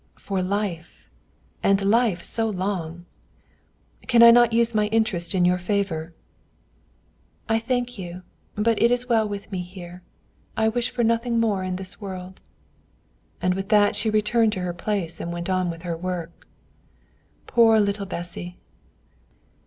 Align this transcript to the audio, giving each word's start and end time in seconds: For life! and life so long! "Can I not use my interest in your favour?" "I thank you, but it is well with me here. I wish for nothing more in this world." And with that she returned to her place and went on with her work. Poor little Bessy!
For 0.17 0.41
life! 0.41 1.07
and 1.61 1.79
life 1.85 2.23
so 2.23 2.49
long! 2.49 3.05
"Can 4.07 4.23
I 4.23 4.31
not 4.31 4.51
use 4.51 4.73
my 4.73 4.87
interest 4.87 5.35
in 5.35 5.45
your 5.45 5.59
favour?" 5.59 6.11
"I 7.47 7.59
thank 7.59 7.99
you, 7.99 8.23
but 8.55 8.81
it 8.81 8.89
is 8.89 9.07
well 9.07 9.29
with 9.29 9.51
me 9.51 9.61
here. 9.61 10.01
I 10.57 10.69
wish 10.69 10.89
for 10.89 11.03
nothing 11.03 11.39
more 11.39 11.63
in 11.63 11.75
this 11.75 12.01
world." 12.01 12.41
And 13.43 13.53
with 13.53 13.69
that 13.69 13.95
she 13.95 14.09
returned 14.09 14.53
to 14.53 14.61
her 14.61 14.73
place 14.73 15.19
and 15.21 15.31
went 15.31 15.51
on 15.51 15.69
with 15.69 15.83
her 15.83 15.95
work. 15.95 16.47
Poor 17.45 17.79
little 17.79 18.07
Bessy! 18.07 18.57